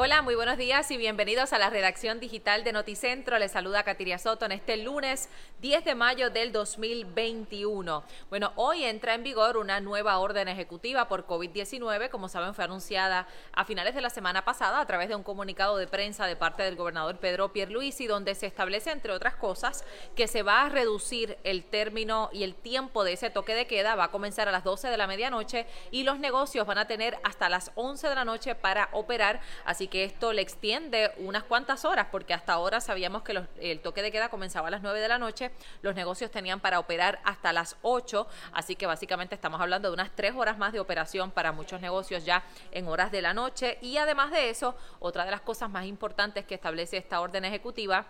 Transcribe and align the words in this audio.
Hola, 0.00 0.22
muy 0.22 0.36
buenos 0.36 0.58
días 0.58 0.88
y 0.92 0.96
bienvenidos 0.96 1.52
a 1.52 1.58
la 1.58 1.70
redacción 1.70 2.20
digital 2.20 2.62
de 2.62 2.70
Noticentro. 2.70 3.36
Les 3.36 3.50
saluda 3.50 3.82
Katiria 3.82 4.16
Soto 4.16 4.44
en 4.46 4.52
este 4.52 4.76
lunes 4.76 5.28
10 5.60 5.84
de 5.84 5.96
mayo 5.96 6.30
del 6.30 6.52
2021. 6.52 8.04
Bueno, 8.30 8.52
hoy 8.54 8.84
entra 8.84 9.14
en 9.14 9.24
vigor 9.24 9.56
una 9.56 9.80
nueva 9.80 10.18
orden 10.18 10.46
ejecutiva 10.46 11.08
por 11.08 11.26
COVID-19. 11.26 12.10
Como 12.10 12.28
saben, 12.28 12.54
fue 12.54 12.62
anunciada 12.62 13.26
a 13.52 13.64
finales 13.64 13.96
de 13.96 14.00
la 14.00 14.08
semana 14.08 14.44
pasada 14.44 14.80
a 14.80 14.86
través 14.86 15.08
de 15.08 15.16
un 15.16 15.24
comunicado 15.24 15.76
de 15.76 15.88
prensa 15.88 16.26
de 16.26 16.36
parte 16.36 16.62
del 16.62 16.76
gobernador 16.76 17.16
Pedro 17.16 17.52
Pierluisi, 17.52 18.06
donde 18.06 18.36
se 18.36 18.46
establece, 18.46 18.92
entre 18.92 19.10
otras 19.10 19.34
cosas, 19.34 19.84
que 20.14 20.28
se 20.28 20.44
va 20.44 20.62
a 20.62 20.68
reducir 20.68 21.38
el 21.42 21.64
término 21.64 22.30
y 22.32 22.44
el 22.44 22.54
tiempo 22.54 23.02
de 23.02 23.14
ese 23.14 23.30
toque 23.30 23.56
de 23.56 23.66
queda. 23.66 23.96
Va 23.96 24.04
a 24.04 24.10
comenzar 24.12 24.46
a 24.46 24.52
las 24.52 24.62
12 24.62 24.90
de 24.90 24.96
la 24.96 25.08
medianoche 25.08 25.66
y 25.90 26.04
los 26.04 26.20
negocios 26.20 26.68
van 26.68 26.78
a 26.78 26.86
tener 26.86 27.18
hasta 27.24 27.48
las 27.48 27.72
11 27.74 28.08
de 28.08 28.14
la 28.14 28.24
noche 28.24 28.54
para 28.54 28.90
operar. 28.92 29.40
Así 29.64 29.87
que 29.88 30.04
esto 30.04 30.32
le 30.32 30.42
extiende 30.42 31.12
unas 31.18 31.42
cuantas 31.44 31.84
horas, 31.84 32.08
porque 32.10 32.34
hasta 32.34 32.52
ahora 32.52 32.80
sabíamos 32.80 33.22
que 33.22 33.42
el 33.60 33.80
toque 33.80 34.02
de 34.02 34.12
queda 34.12 34.28
comenzaba 34.28 34.68
a 34.68 34.70
las 34.70 34.82
9 34.82 35.00
de 35.00 35.08
la 35.08 35.18
noche, 35.18 35.50
los 35.82 35.94
negocios 35.94 36.30
tenían 36.30 36.60
para 36.60 36.78
operar 36.78 37.20
hasta 37.24 37.52
las 37.52 37.76
8, 37.82 38.26
así 38.52 38.76
que 38.76 38.86
básicamente 38.86 39.34
estamos 39.34 39.60
hablando 39.60 39.88
de 39.88 39.94
unas 39.94 40.10
3 40.14 40.34
horas 40.36 40.58
más 40.58 40.72
de 40.72 40.80
operación 40.80 41.30
para 41.30 41.52
muchos 41.52 41.80
negocios 41.80 42.24
ya 42.24 42.44
en 42.72 42.86
horas 42.88 43.10
de 43.10 43.22
la 43.22 43.34
noche. 43.34 43.78
Y 43.80 43.96
además 43.96 44.30
de 44.30 44.50
eso, 44.50 44.76
otra 45.00 45.24
de 45.24 45.30
las 45.30 45.40
cosas 45.40 45.70
más 45.70 45.86
importantes 45.86 46.44
que 46.44 46.54
establece 46.54 46.96
esta 46.96 47.20
orden 47.20 47.44
ejecutiva 47.44 48.06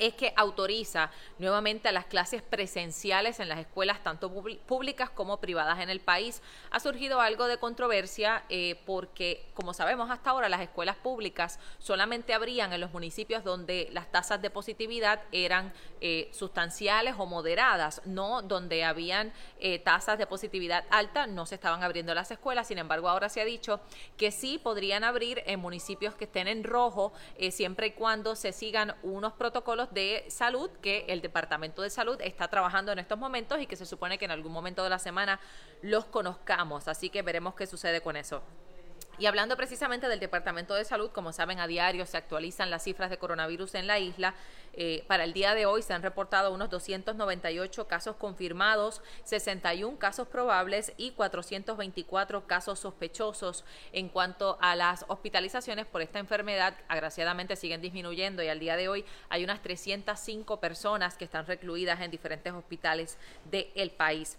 es 0.00 0.14
que 0.14 0.32
autoriza 0.36 1.10
nuevamente 1.38 1.88
a 1.88 1.92
las 1.92 2.06
clases 2.06 2.42
presenciales 2.42 3.38
en 3.38 3.48
las 3.48 3.58
escuelas 3.58 4.02
tanto 4.02 4.30
públicas 4.66 5.10
como 5.10 5.40
privadas 5.40 5.78
en 5.80 5.90
el 5.90 6.00
país. 6.00 6.42
Ha 6.70 6.80
surgido 6.80 7.20
algo 7.20 7.46
de 7.46 7.58
controversia 7.58 8.44
eh, 8.48 8.80
porque, 8.86 9.46
como 9.54 9.74
sabemos 9.74 10.10
hasta 10.10 10.30
ahora, 10.30 10.48
las 10.48 10.62
escuelas 10.62 10.96
públicas 10.96 11.58
solamente 11.78 12.32
abrían 12.34 12.72
en 12.72 12.80
los 12.80 12.92
municipios 12.92 13.44
donde 13.44 13.88
las 13.92 14.10
tasas 14.10 14.40
de 14.40 14.50
positividad 14.50 15.20
eran 15.32 15.72
eh, 16.00 16.30
sustanciales 16.32 17.14
o 17.18 17.26
moderadas, 17.26 18.00
no 18.06 18.42
donde 18.42 18.84
habían 18.84 19.32
eh, 19.58 19.78
tasas 19.80 20.18
de 20.18 20.26
positividad 20.26 20.84
alta, 20.90 21.26
no 21.26 21.44
se 21.44 21.56
estaban 21.56 21.82
abriendo 21.82 22.14
las 22.14 22.30
escuelas. 22.30 22.68
Sin 22.68 22.78
embargo, 22.78 23.08
ahora 23.08 23.28
se 23.28 23.42
ha 23.42 23.44
dicho 23.44 23.80
que 24.16 24.30
sí 24.30 24.58
podrían 24.58 25.04
abrir 25.04 25.42
en 25.44 25.60
municipios 25.60 26.14
que 26.14 26.24
estén 26.24 26.48
en 26.48 26.64
rojo, 26.64 27.12
siempre 27.50 27.88
y 27.88 27.90
cuando 27.92 28.34
se 28.34 28.52
sigan 28.52 28.94
unos 29.02 29.34
protocolos 29.34 29.69
de 29.76 30.24
salud 30.28 30.68
que 30.82 31.04
el 31.08 31.22
Departamento 31.22 31.82
de 31.82 31.90
Salud 31.90 32.20
está 32.20 32.48
trabajando 32.48 32.90
en 32.90 32.98
estos 32.98 33.18
momentos 33.18 33.60
y 33.60 33.66
que 33.66 33.76
se 33.76 33.86
supone 33.86 34.18
que 34.18 34.24
en 34.24 34.32
algún 34.32 34.52
momento 34.52 34.82
de 34.82 34.90
la 34.90 34.98
semana 34.98 35.38
los 35.80 36.06
conozcamos. 36.06 36.88
Así 36.88 37.08
que 37.08 37.22
veremos 37.22 37.54
qué 37.54 37.66
sucede 37.66 38.00
con 38.00 38.16
eso. 38.16 38.42
Y 39.20 39.26
hablando 39.26 39.54
precisamente 39.54 40.08
del 40.08 40.18
Departamento 40.18 40.74
de 40.74 40.82
Salud, 40.82 41.10
como 41.10 41.34
saben, 41.34 41.60
a 41.60 41.66
diario 41.66 42.06
se 42.06 42.16
actualizan 42.16 42.70
las 42.70 42.84
cifras 42.84 43.10
de 43.10 43.18
coronavirus 43.18 43.74
en 43.74 43.86
la 43.86 43.98
isla. 43.98 44.34
Eh, 44.72 45.04
para 45.08 45.24
el 45.24 45.34
día 45.34 45.54
de 45.54 45.66
hoy 45.66 45.82
se 45.82 45.92
han 45.92 46.00
reportado 46.00 46.54
unos 46.54 46.70
298 46.70 47.86
casos 47.86 48.16
confirmados, 48.16 49.02
61 49.24 49.98
casos 49.98 50.26
probables 50.26 50.94
y 50.96 51.10
424 51.10 52.46
casos 52.46 52.78
sospechosos. 52.78 53.66
En 53.92 54.08
cuanto 54.08 54.56
a 54.62 54.74
las 54.74 55.04
hospitalizaciones 55.08 55.84
por 55.84 56.00
esta 56.00 56.18
enfermedad, 56.18 56.78
agraciadamente 56.88 57.56
siguen 57.56 57.82
disminuyendo 57.82 58.42
y 58.42 58.48
al 58.48 58.58
día 58.58 58.78
de 58.78 58.88
hoy 58.88 59.04
hay 59.28 59.44
unas 59.44 59.60
305 59.60 60.60
personas 60.60 61.18
que 61.18 61.26
están 61.26 61.44
recluidas 61.44 62.00
en 62.00 62.10
diferentes 62.10 62.54
hospitales 62.54 63.18
del 63.50 63.90
país. 63.90 64.38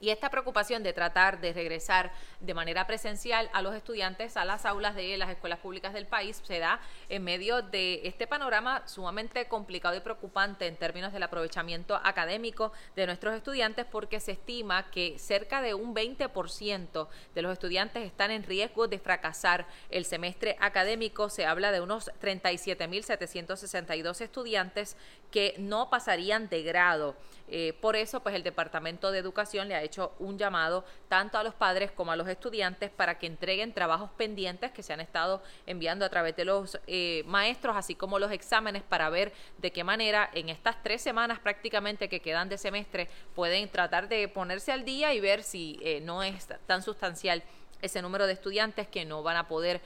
Y 0.00 0.08
esta 0.08 0.30
preocupación 0.30 0.82
de 0.82 0.94
tratar 0.94 1.42
de 1.42 1.52
regresar 1.52 2.10
de 2.40 2.54
manera 2.54 2.86
presencial 2.86 3.50
a 3.52 3.60
los 3.60 3.74
estudiantes 3.74 4.38
a 4.38 4.46
las 4.46 4.64
aulas 4.64 4.94
de 4.94 5.18
las 5.18 5.28
escuelas 5.28 5.58
públicas 5.58 5.92
del 5.92 6.06
país 6.06 6.40
se 6.42 6.58
da 6.58 6.80
en 7.10 7.22
medio 7.22 7.60
de 7.60 8.00
este 8.04 8.26
panorama 8.26 8.82
sumamente 8.86 9.46
complicado 9.46 9.94
y 9.94 10.00
preocupante 10.00 10.66
en 10.66 10.76
términos 10.76 11.12
del 11.12 11.22
aprovechamiento 11.22 12.00
académico 12.02 12.72
de 12.96 13.04
nuestros 13.04 13.34
estudiantes 13.34 13.84
porque 13.84 14.20
se 14.20 14.32
estima 14.32 14.90
que 14.90 15.18
cerca 15.18 15.60
de 15.60 15.74
un 15.74 15.94
20% 15.94 17.08
de 17.34 17.42
los 17.42 17.52
estudiantes 17.52 18.04
están 18.04 18.30
en 18.30 18.42
riesgo 18.44 18.88
de 18.88 18.98
fracasar 18.98 19.66
el 19.90 20.06
semestre 20.06 20.56
académico. 20.60 21.28
Se 21.28 21.44
habla 21.44 21.72
de 21.72 21.82
unos 21.82 22.10
37.762 22.22 24.20
estudiantes 24.22 24.96
que 25.30 25.54
no 25.58 25.90
pasarían 25.90 26.48
de 26.48 26.62
grado. 26.62 27.16
Eh, 27.48 27.72
por 27.80 27.96
eso, 27.96 28.20
pues 28.20 28.36
el 28.36 28.44
Departamento 28.44 29.10
de 29.10 29.18
Educación 29.18 29.68
le 29.68 29.74
ha 29.74 29.82
hecho 29.82 29.89
un 30.18 30.38
llamado 30.38 30.84
tanto 31.08 31.38
a 31.38 31.42
los 31.42 31.54
padres 31.54 31.90
como 31.90 32.12
a 32.12 32.16
los 32.16 32.28
estudiantes 32.28 32.90
para 32.90 33.18
que 33.18 33.26
entreguen 33.26 33.72
trabajos 33.72 34.10
pendientes 34.16 34.70
que 34.72 34.82
se 34.82 34.92
han 34.92 35.00
estado 35.00 35.42
enviando 35.66 36.04
a 36.04 36.08
través 36.08 36.36
de 36.36 36.44
los 36.44 36.78
eh, 36.86 37.22
maestros, 37.26 37.76
así 37.76 37.94
como 37.94 38.18
los 38.18 38.32
exámenes 38.32 38.82
para 38.82 39.10
ver 39.10 39.32
de 39.58 39.72
qué 39.72 39.84
manera 39.84 40.30
en 40.32 40.48
estas 40.48 40.82
tres 40.82 41.02
semanas 41.02 41.38
prácticamente 41.38 42.08
que 42.08 42.20
quedan 42.20 42.48
de 42.48 42.58
semestre 42.58 43.08
pueden 43.34 43.68
tratar 43.68 44.08
de 44.08 44.28
ponerse 44.28 44.72
al 44.72 44.84
día 44.84 45.14
y 45.14 45.20
ver 45.20 45.42
si 45.42 45.78
eh, 45.82 46.00
no 46.00 46.22
es 46.22 46.48
tan 46.66 46.82
sustancial 46.82 47.42
ese 47.82 48.02
número 48.02 48.26
de 48.26 48.34
estudiantes 48.34 48.88
que 48.88 49.04
no 49.04 49.22
van 49.22 49.36
a 49.36 49.48
poder 49.48 49.80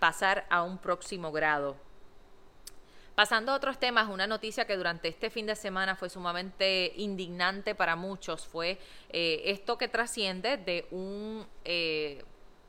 pasar 0.00 0.46
a 0.50 0.64
un 0.64 0.78
próximo 0.78 1.30
grado. 1.30 1.89
Pasando 3.20 3.52
a 3.52 3.56
otros 3.56 3.78
temas, 3.78 4.08
una 4.08 4.26
noticia 4.26 4.64
que 4.64 4.78
durante 4.78 5.06
este 5.08 5.28
fin 5.28 5.44
de 5.44 5.54
semana 5.54 5.94
fue 5.94 6.08
sumamente 6.08 6.94
indignante 6.96 7.74
para 7.74 7.94
muchos 7.94 8.46
fue 8.46 8.78
eh, 9.10 9.42
esto 9.44 9.76
que 9.76 9.88
trasciende 9.88 10.56
de 10.56 10.86
un 10.90 11.46
eh, 11.66 12.24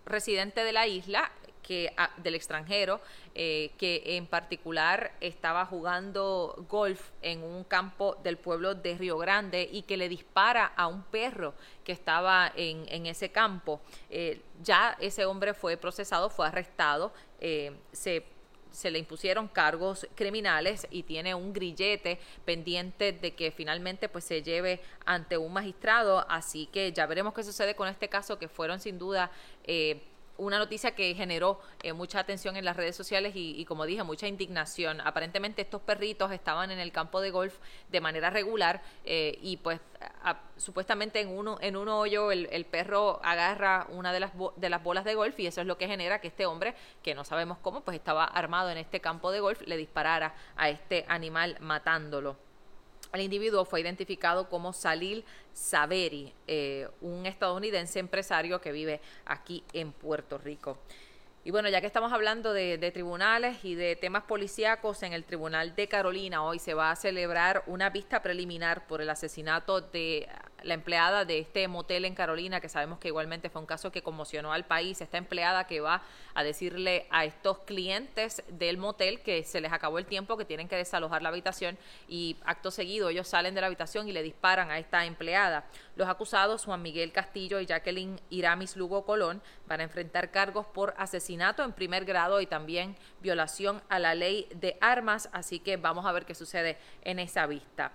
residente 0.06 0.66
de 0.66 0.74
la 0.74 0.88
isla 0.88 1.32
que 1.64 1.94
ah, 1.96 2.12
del 2.18 2.36
extranjero 2.36 3.00
eh, 3.34 3.72
que 3.78 4.18
en 4.18 4.28
particular 4.28 5.14
estaba 5.22 5.66
jugando 5.66 6.66
golf 6.68 7.12
en 7.22 7.44
un 7.44 7.64
campo 7.64 8.18
del 8.22 8.36
pueblo 8.36 8.76
de 8.76 8.98
Río 8.98 9.18
Grande 9.18 9.70
y 9.72 9.84
que 9.84 9.96
le 9.96 10.10
dispara 10.10 10.66
a 10.76 10.88
un 10.88 11.04
perro 11.04 11.54
que 11.86 11.94
estaba 11.94 12.52
en, 12.58 12.84
en 12.90 13.06
ese 13.06 13.32
campo. 13.32 13.80
ya 14.62 14.98
ese 15.00 15.24
hombre 15.24 15.54
fue 15.54 15.78
procesado, 15.78 16.30
fue 16.30 16.46
arrestado, 16.46 17.14
se 17.94 18.26
se 18.72 18.92
le 18.92 19.00
impusieron 19.00 19.48
cargos 19.48 20.08
criminales 20.16 20.88
y 20.90 21.04
tiene 21.04 21.36
un 21.36 21.54
grillete 21.54 22.20
pendiente 22.46 23.12
de 23.12 23.36
que 23.36 23.52
finalmente 23.52 24.10
pues 24.10 24.24
se 24.24 24.42
lleve 24.42 24.82
ante 25.06 25.38
un 25.38 25.54
magistrado. 25.54 26.26
Así 26.30 26.68
que 26.68 26.92
ya 26.92 27.06
veremos 27.06 27.34
qué 27.34 27.44
sucede 27.44 27.76
con 27.76 27.88
este 27.88 28.10
caso 28.10 28.40
que 28.40 28.48
fueron 28.48 28.80
sin 28.80 28.98
duda 28.98 29.32
eh, 29.64 30.02
una 30.38 30.58
noticia 30.58 30.96
que 30.96 31.14
generó 31.14 31.60
eh, 31.84 31.94
mucha 31.94 32.20
atención 32.20 32.56
en 32.58 32.66
las 32.66 32.76
redes 32.76 32.96
sociales 32.96 33.34
y, 33.36 33.64
como 33.66 33.86
dije, 33.86 34.04
mucha 34.04 34.28
indignación. 34.28 35.02
Aparentemente 35.02 35.62
estos 35.62 35.82
perritos 35.82 36.32
estaban 36.32 36.72
en 36.72 36.80
el 36.80 36.92
campo 36.92 37.22
de 37.22 37.32
golf 37.32 37.58
de 37.90 38.02
manera 38.02 38.30
regular 38.30 38.82
eh, 39.06 39.38
y 39.42 39.58
pues 39.58 39.80
supuestamente 40.58 41.20
en 41.20 41.30
uno 41.30 41.58
en 41.62 41.76
un 41.76 41.88
hoyo 41.88 42.32
el, 42.32 42.66
perro 42.66 43.20
agarra 43.24 43.88
una 43.90 44.12
de 44.14 44.20
las, 44.20 44.32
de 44.56 44.70
las 44.70 44.84
bolas 44.84 45.06
de 45.06 45.16
golf 45.16 45.40
y 45.40 45.48
eso 45.48 45.62
es 45.62 45.68
lo 45.68 45.78
que 45.78 45.88
genera 45.88 46.22
que 46.22 46.30
este 46.30 46.46
hombre, 46.46 46.76
que 47.04 47.14
no 47.14 47.24
sabemos 47.24 47.58
cómo, 47.60 47.82
pues 47.82 47.96
estaba 47.96 48.26
armado 48.26 48.70
en 48.70 48.78
este 48.78 49.00
campo 49.00 49.32
de 49.32 49.40
golf, 49.40 49.62
le 49.68 49.78
disparara 49.78 50.34
a 50.56 50.70
este 50.70 51.06
animal 51.08 51.58
matándolo. 51.60 52.51
El 53.14 53.22
individuo 53.22 53.66
fue 53.66 53.82
identificado 53.82 54.48
como 54.48 54.72
Salil 54.72 55.26
Saveri, 55.54 56.34
eh, 56.48 56.88
un 57.02 57.26
estadounidense 57.26 58.00
empresario 58.00 58.62
que 58.62 58.72
vive 58.72 59.02
aquí 59.26 59.64
en 59.74 59.92
Puerto 59.92 60.38
Rico. 60.38 60.78
Y 61.44 61.52
bueno, 61.52 61.70
ya 61.70 61.82
que 61.82 61.88
estamos 61.88 62.14
hablando 62.14 62.54
de, 62.54 62.78
de, 62.78 62.92
tribunales 62.92 63.66
y 63.66 63.74
de 63.74 63.96
temas 63.96 64.24
policíacos, 64.24 65.02
en 65.02 65.12
el 65.12 65.26
Tribunal 65.26 65.76
de 65.76 65.88
Carolina 65.88 66.44
hoy 66.44 66.60
se 66.60 66.76
va 66.76 66.92
a 66.92 66.96
celebrar 66.96 67.64
una 67.66 67.90
vista 67.90 68.22
preliminar 68.22 68.86
por 68.86 69.02
el 69.02 69.10
asesinato 69.10 69.82
de 69.82 70.30
la 70.64 70.74
empleada 70.74 71.26
de 71.26 71.40
este 71.40 71.68
motel 71.68 72.06
en 72.06 72.16
Carolina, 72.16 72.62
que 72.62 72.70
sabemos 72.70 73.00
que 73.00 73.10
igualmente 73.10 73.50
fue 73.50 73.62
un 73.62 73.68
caso 73.68 73.92
que 73.92 74.02
conmocionó 74.02 74.54
al 74.54 74.66
país, 74.66 75.02
esta 75.02 75.18
empleada 75.18 75.68
que 75.68 75.82
va 75.82 76.04
a 76.34 76.44
decirle 76.44 77.08
a 77.10 77.26
estos 77.26 77.60
clientes 77.60 78.44
del 78.48 78.78
motel 78.78 79.22
que 79.22 79.44
se 79.44 79.62
les 79.62 79.72
acabó 79.72 80.00
el 80.00 80.06
tiempo, 80.06 80.38
que 80.38 80.46
tienen 80.46 80.68
que 80.68 80.76
desalojar 80.76 81.22
la 81.22 81.30
habitación 81.30 81.78
y 82.08 82.38
acto 82.46 82.72
seguido 82.72 83.10
ellos 83.10 83.28
salen 83.28 83.56
de 83.56 83.62
la 83.62 83.68
habitación 83.68 84.08
y 84.08 84.12
le 84.12 84.24
disparan 84.24 84.72
a 84.72 84.80
esta 84.80 85.06
empleada. 85.06 85.66
Los 85.96 86.10
acusados, 86.10 86.66
Juan 86.66 86.82
Miguel 86.82 87.12
Castillo 87.12 87.60
y 87.60 87.66
Jacqueline 87.66 88.20
Iramis 88.30 88.76
Lugo 88.76 89.06
Colón, 89.06 89.42
van 89.68 89.82
a 89.82 89.84
enfrentar 89.84 90.32
cargos 90.32 90.66
por 90.66 90.94
asesinato 90.98 91.64
en 91.64 91.74
primer 91.74 92.06
grado 92.06 92.42
y 92.42 92.48
también 92.48 92.96
violación 93.22 93.82
a 93.90 94.00
la 94.00 94.16
ley 94.16 94.48
de 94.56 94.78
armas, 94.82 95.30
así 95.34 95.60
que 95.60 95.78
vamos 95.78 96.06
a 96.06 96.12
ver 96.12 96.26
qué 96.26 96.36
sucede 96.36 96.78
en 97.04 97.20
esa 97.20 97.46
vista. 97.46 97.92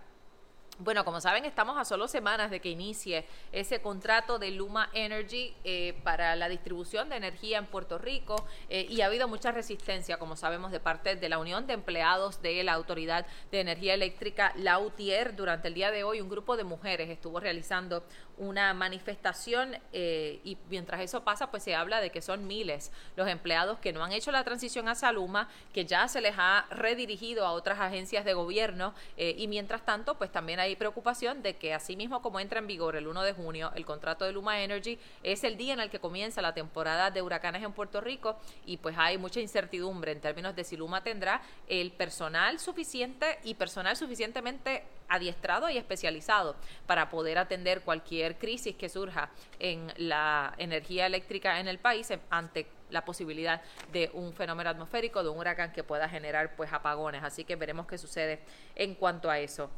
Bueno, 0.78 1.06
como 1.06 1.22
saben, 1.22 1.46
estamos 1.46 1.78
a 1.78 1.86
solo 1.86 2.06
semanas 2.06 2.50
de 2.50 2.60
que 2.60 2.68
inicie 2.68 3.24
ese 3.50 3.80
contrato 3.80 4.38
de 4.38 4.50
Luma 4.50 4.90
Energy 4.92 5.54
eh, 5.64 5.98
para 6.04 6.36
la 6.36 6.50
distribución 6.50 7.08
de 7.08 7.16
energía 7.16 7.56
en 7.56 7.64
Puerto 7.64 7.96
Rico 7.96 8.46
eh, 8.68 8.86
y 8.86 9.00
ha 9.00 9.06
habido 9.06 9.26
mucha 9.26 9.52
resistencia, 9.52 10.18
como 10.18 10.36
sabemos, 10.36 10.72
de 10.72 10.80
parte 10.80 11.16
de 11.16 11.28
la 11.30 11.38
Unión 11.38 11.66
de 11.66 11.72
Empleados 11.72 12.42
de 12.42 12.62
la 12.62 12.74
Autoridad 12.74 13.24
de 13.50 13.60
Energía 13.60 13.94
Eléctrica, 13.94 14.52
la 14.56 14.78
UTIER. 14.78 15.34
Durante 15.34 15.68
el 15.68 15.72
día 15.72 15.90
de 15.90 16.04
hoy, 16.04 16.20
un 16.20 16.28
grupo 16.28 16.58
de 16.58 16.64
mujeres 16.64 17.08
estuvo 17.08 17.40
realizando 17.40 18.04
una 18.36 18.74
manifestación 18.74 19.78
eh, 19.94 20.40
y 20.44 20.58
mientras 20.68 21.00
eso 21.00 21.24
pasa, 21.24 21.50
pues 21.50 21.62
se 21.62 21.74
habla 21.74 22.02
de 22.02 22.10
que 22.10 22.20
son 22.20 22.46
miles 22.46 22.92
los 23.16 23.28
empleados 23.28 23.78
que 23.78 23.94
no 23.94 24.04
han 24.04 24.12
hecho 24.12 24.30
la 24.30 24.44
transición 24.44 24.88
a 24.88 25.12
Luma, 25.12 25.48
que 25.72 25.86
ya 25.86 26.06
se 26.06 26.20
les 26.20 26.34
ha 26.36 26.66
redirigido 26.68 27.46
a 27.46 27.52
otras 27.52 27.80
agencias 27.80 28.26
de 28.26 28.34
gobierno 28.34 28.92
y 29.16 29.48
mientras 29.48 29.86
tanto, 29.86 30.18
pues 30.18 30.30
también 30.30 30.60
hay 30.60 30.65
hay 30.66 30.76
preocupación 30.76 31.42
de 31.42 31.56
que 31.56 31.72
así 31.72 31.96
mismo 31.96 32.20
como 32.22 32.40
entra 32.40 32.58
en 32.58 32.66
vigor 32.66 32.96
el 32.96 33.06
1 33.06 33.22
de 33.22 33.32
junio 33.32 33.70
el 33.74 33.86
contrato 33.86 34.24
de 34.24 34.32
Luma 34.32 34.62
Energy, 34.62 34.98
es 35.22 35.44
el 35.44 35.56
día 35.56 35.72
en 35.72 35.80
el 35.80 35.90
que 35.90 36.00
comienza 36.00 36.42
la 36.42 36.54
temporada 36.54 37.10
de 37.10 37.22
huracanes 37.22 37.62
en 37.62 37.72
Puerto 37.72 38.00
Rico 38.00 38.36
y 38.64 38.76
pues 38.78 38.96
hay 38.98 39.16
mucha 39.16 39.40
incertidumbre 39.40 40.12
en 40.12 40.20
términos 40.20 40.56
de 40.56 40.64
si 40.64 40.76
Luma 40.76 41.02
tendrá 41.02 41.40
el 41.68 41.92
personal 41.92 42.58
suficiente 42.58 43.38
y 43.44 43.54
personal 43.54 43.96
suficientemente 43.96 44.82
adiestrado 45.08 45.70
y 45.70 45.78
especializado 45.78 46.56
para 46.86 47.10
poder 47.10 47.38
atender 47.38 47.82
cualquier 47.82 48.36
crisis 48.36 48.74
que 48.74 48.88
surja 48.88 49.30
en 49.60 49.92
la 49.98 50.52
energía 50.58 51.06
eléctrica 51.06 51.60
en 51.60 51.68
el 51.68 51.78
país 51.78 52.12
ante 52.28 52.66
la 52.90 53.04
posibilidad 53.04 53.62
de 53.92 54.10
un 54.14 54.32
fenómeno 54.32 54.70
atmosférico, 54.70 55.22
de 55.22 55.28
un 55.28 55.38
huracán 55.38 55.72
que 55.72 55.84
pueda 55.84 56.08
generar 56.08 56.56
pues 56.56 56.72
apagones. 56.72 57.22
Así 57.22 57.44
que 57.44 57.56
veremos 57.56 57.86
qué 57.86 57.98
sucede 57.98 58.40
en 58.74 58.94
cuanto 58.94 59.30
a 59.30 59.38
eso. 59.38 59.70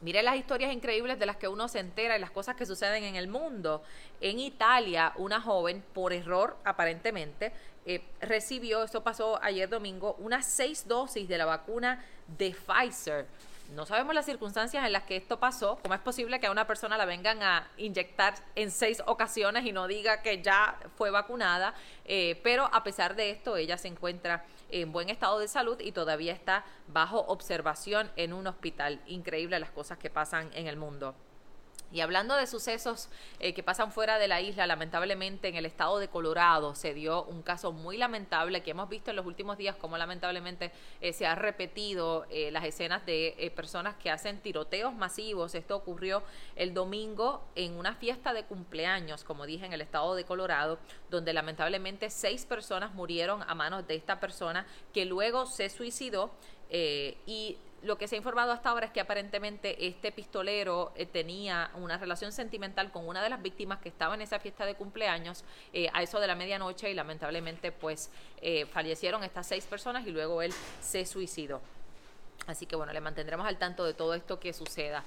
Mire 0.00 0.22
las 0.22 0.36
historias 0.36 0.72
increíbles 0.72 1.18
de 1.18 1.26
las 1.26 1.36
que 1.36 1.48
uno 1.48 1.66
se 1.66 1.80
entera 1.80 2.16
y 2.16 2.20
las 2.20 2.30
cosas 2.30 2.54
que 2.54 2.66
suceden 2.66 3.02
en 3.02 3.16
el 3.16 3.26
mundo. 3.26 3.82
En 4.20 4.38
Italia, 4.38 5.12
una 5.16 5.40
joven, 5.40 5.82
por 5.92 6.12
error 6.12 6.56
aparentemente, 6.64 7.52
eh, 7.84 8.02
recibió, 8.20 8.84
esto 8.84 9.02
pasó 9.02 9.42
ayer 9.42 9.68
domingo, 9.68 10.14
unas 10.20 10.46
seis 10.46 10.86
dosis 10.86 11.28
de 11.28 11.38
la 11.38 11.46
vacuna 11.46 12.04
de 12.38 12.54
Pfizer 12.54 13.26
no 13.68 13.84
sabemos 13.84 14.14
las 14.14 14.24
circunstancias 14.24 14.84
en 14.84 14.92
las 14.92 15.02
que 15.02 15.16
esto 15.16 15.38
pasó. 15.38 15.78
¿Cómo 15.82 15.94
es 15.94 16.00
posible 16.00 16.40
que 16.40 16.46
a 16.46 16.50
una 16.50 16.66
persona 16.66 16.96
la 16.96 17.04
vengan 17.04 17.42
a 17.42 17.70
inyectar 17.76 18.34
en 18.54 18.70
seis 18.70 19.02
ocasiones 19.06 19.66
y 19.66 19.72
no 19.72 19.86
diga 19.86 20.22
que 20.22 20.42
ya 20.42 20.78
fue 20.96 21.10
vacunada? 21.10 21.74
Eh, 22.06 22.40
pero 22.42 22.70
a 22.72 22.82
pesar 22.82 23.14
de 23.14 23.30
esto, 23.30 23.56
ella 23.56 23.76
se 23.76 23.88
encuentra 23.88 24.44
en 24.70 24.90
buen 24.90 25.10
estado 25.10 25.38
de 25.38 25.48
salud 25.48 25.78
y 25.80 25.92
todavía 25.92 26.32
está 26.32 26.64
bajo 26.86 27.20
observación 27.20 28.10
en 28.16 28.32
un 28.32 28.46
hospital. 28.46 29.00
Increíble 29.06 29.58
las 29.58 29.70
cosas 29.70 29.98
que 29.98 30.08
pasan 30.08 30.50
en 30.54 30.66
el 30.66 30.76
mundo. 30.76 31.14
Y 31.90 32.00
hablando 32.02 32.36
de 32.36 32.46
sucesos 32.46 33.08
eh, 33.40 33.54
que 33.54 33.62
pasan 33.62 33.92
fuera 33.92 34.18
de 34.18 34.28
la 34.28 34.42
isla, 34.42 34.66
lamentablemente 34.66 35.48
en 35.48 35.54
el 35.54 35.64
estado 35.64 35.98
de 35.98 36.08
Colorado 36.08 36.74
se 36.74 36.92
dio 36.92 37.24
un 37.24 37.40
caso 37.40 37.72
muy 37.72 37.96
lamentable 37.96 38.62
que 38.62 38.72
hemos 38.72 38.90
visto 38.90 39.08
en 39.08 39.16
los 39.16 39.24
últimos 39.24 39.56
días 39.56 39.74
como 39.76 39.96
lamentablemente 39.96 40.70
eh, 41.00 41.14
se 41.14 41.26
ha 41.26 41.34
repetido 41.34 42.26
eh, 42.28 42.50
las 42.50 42.64
escenas 42.64 43.06
de 43.06 43.52
personas 43.56 43.96
que 43.96 44.10
hacen 44.10 44.40
tiroteos 44.40 44.94
masivos. 44.94 45.54
Esto 45.54 45.76
ocurrió 45.76 46.22
el 46.56 46.74
domingo 46.74 47.42
en 47.54 47.78
una 47.78 47.94
fiesta 47.94 48.34
de 48.34 48.44
cumpleaños, 48.44 49.24
como 49.24 49.46
dije, 49.46 49.64
en 49.64 49.72
el 49.72 49.80
estado 49.80 50.14
de 50.14 50.24
Colorado, 50.24 50.78
donde 51.08 51.32
lamentablemente 51.32 52.10
seis 52.10 52.44
personas 52.44 52.92
murieron 52.92 53.42
a 53.48 53.54
manos 53.54 53.86
de 53.86 53.94
esta 53.94 54.20
persona 54.20 54.66
que 54.92 55.06
luego 55.06 55.46
se 55.46 55.70
suicidó 55.70 56.30
y 56.70 57.56
lo 57.82 57.96
que 57.96 58.08
se 58.08 58.16
ha 58.16 58.18
informado 58.18 58.52
hasta 58.52 58.70
ahora 58.70 58.86
es 58.86 58.92
que 58.92 59.00
aparentemente 59.00 59.86
este 59.86 60.10
pistolero 60.10 60.92
eh, 60.96 61.06
tenía 61.06 61.70
una 61.74 61.96
relación 61.96 62.32
sentimental 62.32 62.90
con 62.90 63.06
una 63.06 63.22
de 63.22 63.30
las 63.30 63.40
víctimas 63.40 63.78
que 63.78 63.88
estaba 63.88 64.14
en 64.14 64.22
esa 64.22 64.38
fiesta 64.40 64.66
de 64.66 64.74
cumpleaños 64.74 65.44
eh, 65.72 65.88
a 65.92 66.02
eso 66.02 66.18
de 66.18 66.26
la 66.26 66.34
medianoche 66.34 66.90
y 66.90 66.94
lamentablemente 66.94 67.70
pues 67.70 68.10
eh, 68.40 68.66
fallecieron 68.66 69.22
estas 69.22 69.46
seis 69.46 69.64
personas 69.66 70.06
y 70.06 70.10
luego 70.10 70.42
él 70.42 70.52
se 70.80 71.06
suicidó. 71.06 71.60
Así 72.46 72.66
que 72.66 72.76
bueno, 72.76 72.92
le 72.92 73.00
mantendremos 73.00 73.46
al 73.46 73.58
tanto 73.58 73.84
de 73.84 73.94
todo 73.94 74.14
esto 74.14 74.40
que 74.40 74.52
suceda. 74.52 75.04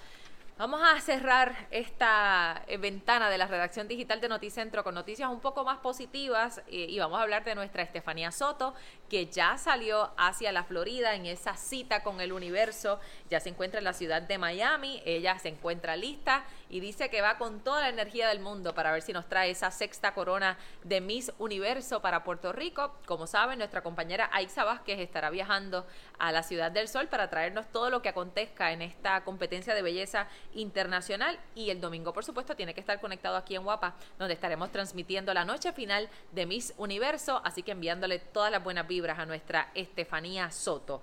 Vamos 0.62 0.82
a 0.84 1.02
cerrar 1.02 1.56
esta 1.72 2.62
eh, 2.68 2.78
ventana 2.78 3.32
de 3.32 3.40
la 3.40 3.48
redacción 3.48 3.88
digital 3.88 4.22
de 4.22 4.30
Noticentro 4.30 4.84
con 4.84 4.94
noticias 4.94 5.28
un 5.28 5.40
poco 5.40 5.64
más 5.64 5.80
positivas 5.80 6.62
eh, 6.68 6.86
y 6.88 7.00
vamos 7.00 7.18
a 7.18 7.24
hablar 7.24 7.44
de 7.44 7.56
nuestra 7.56 7.82
Estefanía 7.82 8.32
Soto, 8.32 8.76
que 9.10 9.26
ya 9.26 9.58
salió 9.58 10.12
hacia 10.18 10.52
la 10.52 10.64
Florida 10.64 11.16
en 11.16 11.26
esa 11.26 11.56
cita 11.56 12.04
con 12.04 12.22
el 12.22 12.32
universo, 12.32 13.00
ya 13.28 13.40
se 13.40 13.50
encuentra 13.50 13.80
en 13.80 13.86
la 13.86 13.94
ciudad 13.94 14.22
de 14.22 14.38
Miami, 14.38 15.02
ella 15.04 15.40
se 15.40 15.50
encuentra 15.50 15.96
lista 15.96 16.44
y 16.72 16.80
dice 16.80 17.10
que 17.10 17.22
va 17.22 17.38
con 17.38 17.60
toda 17.60 17.82
la 17.82 17.90
energía 17.90 18.30
del 18.30 18.40
mundo 18.40 18.74
para 18.74 18.92
ver 18.94 19.02
si 19.02 19.12
nos 19.12 19.28
trae 19.28 19.52
esa 19.52 19.70
sexta 19.72 20.14
corona 20.14 20.58
de 20.84 21.02
Miss 21.02 21.32
Universo 21.38 22.02
para 22.02 22.24
Puerto 22.24 22.54
Rico. 22.54 22.96
Como 23.06 23.28
saben, 23.28 23.60
nuestra 23.60 23.84
compañera 23.84 24.30
Aixa 24.32 24.64
Vázquez 24.64 25.00
estará 25.00 25.30
viajando 25.30 25.86
a 26.18 26.32
la 26.32 26.44
Ciudad 26.44 26.72
del 26.72 26.88
Sol 26.88 27.10
para 27.10 27.30
traernos 27.30 27.68
todo 27.72 27.90
lo 27.90 28.02
que 28.02 28.10
acontezca 28.10 28.72
en 28.72 28.82
esta 28.82 29.24
competencia 29.26 29.76
de 29.76 29.82
belleza 29.82 30.28
internacional 30.54 31.38
y 31.56 31.70
el 31.70 31.82
domingo 31.82 32.14
por 32.14 32.24
supuesto 32.24 32.56
tiene 32.56 32.74
que 32.74 32.80
estar 32.80 33.02
conectado 33.02 33.36
aquí 33.36 33.56
en 33.56 33.64
Guapa 33.64 33.96
donde 34.18 34.34
estaremos 34.34 34.72
transmitiendo 34.72 35.34
la 35.34 35.46
noche 35.46 35.74
final 35.74 36.10
de 36.32 36.46
Miss 36.46 36.74
Universo 36.78 37.42
así 37.44 37.64
que 37.64 37.72
enviándole 37.72 38.20
todas 38.20 38.52
las 38.52 38.64
buenas 38.64 38.88
vibras 38.88 39.20
a 39.20 39.26
nuestra 39.26 39.72
Estefanía 39.76 40.50
Soto. 40.52 41.02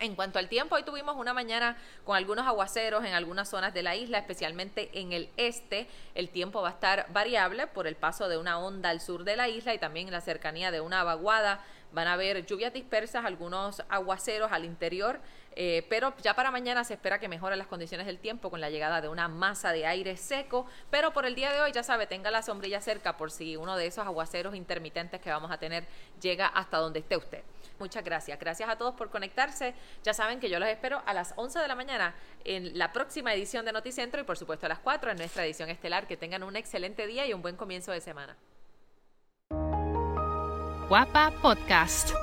En 0.00 0.16
cuanto 0.16 0.38
al 0.38 0.48
tiempo, 0.48 0.74
hoy 0.74 0.82
tuvimos 0.82 1.16
una 1.16 1.32
mañana 1.32 1.76
con 2.04 2.16
algunos 2.16 2.46
aguaceros 2.46 3.04
en 3.04 3.14
algunas 3.14 3.48
zonas 3.48 3.72
de 3.72 3.82
la 3.82 3.94
isla, 3.94 4.18
especialmente 4.18 4.90
en 4.92 5.12
el 5.12 5.28
este. 5.36 5.86
El 6.14 6.30
tiempo 6.30 6.62
va 6.62 6.68
a 6.68 6.72
estar 6.72 7.06
variable 7.12 7.66
por 7.68 7.86
el 7.86 7.94
paso 7.94 8.28
de 8.28 8.36
una 8.36 8.58
onda 8.58 8.90
al 8.90 9.00
sur 9.00 9.24
de 9.24 9.36
la 9.36 9.48
isla 9.48 9.72
y 9.72 9.78
también 9.78 10.08
en 10.08 10.12
la 10.12 10.20
cercanía 10.20 10.70
de 10.70 10.80
una 10.80 11.04
vaguada. 11.04 11.60
Van 11.92 12.08
a 12.08 12.14
haber 12.14 12.44
lluvias 12.44 12.72
dispersas, 12.72 13.24
algunos 13.24 13.82
aguaceros 13.88 14.50
al 14.50 14.64
interior 14.64 15.20
eh, 15.56 15.86
pero 15.88 16.14
ya 16.20 16.34
para 16.34 16.50
mañana 16.50 16.82
se 16.84 16.94
espera 16.94 17.20
que 17.20 17.28
mejoren 17.28 17.58
las 17.58 17.68
condiciones 17.68 18.06
del 18.06 18.18
tiempo 18.18 18.50
con 18.50 18.60
la 18.60 18.70
llegada 18.70 19.00
de 19.00 19.08
una 19.08 19.28
masa 19.28 19.72
de 19.72 19.86
aire 19.86 20.16
seco. 20.16 20.66
Pero 20.90 21.12
por 21.12 21.26
el 21.26 21.34
día 21.34 21.52
de 21.52 21.60
hoy, 21.60 21.72
ya 21.72 21.82
sabe, 21.82 22.06
tenga 22.06 22.30
la 22.30 22.42
sombrilla 22.42 22.80
cerca 22.80 23.16
por 23.16 23.30
si 23.30 23.56
uno 23.56 23.76
de 23.76 23.86
esos 23.86 24.06
aguaceros 24.06 24.54
intermitentes 24.54 25.20
que 25.20 25.30
vamos 25.30 25.50
a 25.50 25.58
tener 25.58 25.86
llega 26.20 26.46
hasta 26.46 26.78
donde 26.78 27.00
esté 27.00 27.16
usted. 27.16 27.42
Muchas 27.78 28.04
gracias. 28.04 28.38
Gracias 28.38 28.68
a 28.68 28.76
todos 28.76 28.94
por 28.94 29.10
conectarse. 29.10 29.74
Ya 30.02 30.14
saben 30.14 30.40
que 30.40 30.48
yo 30.48 30.58
los 30.58 30.68
espero 30.68 31.02
a 31.06 31.14
las 31.14 31.34
11 31.36 31.58
de 31.58 31.68
la 31.68 31.74
mañana 31.74 32.14
en 32.44 32.78
la 32.78 32.92
próxima 32.92 33.34
edición 33.34 33.64
de 33.64 33.72
Noticentro 33.72 34.20
y 34.20 34.24
por 34.24 34.36
supuesto 34.36 34.66
a 34.66 34.68
las 34.68 34.78
4 34.78 35.10
en 35.10 35.16
nuestra 35.18 35.44
edición 35.44 35.70
estelar. 35.70 36.06
Que 36.06 36.16
tengan 36.16 36.42
un 36.42 36.56
excelente 36.56 37.06
día 37.06 37.26
y 37.26 37.32
un 37.32 37.42
buen 37.42 37.56
comienzo 37.56 37.92
de 37.92 38.00
semana. 38.00 38.36
Guapa 40.88 41.32
Podcast. 41.40 42.14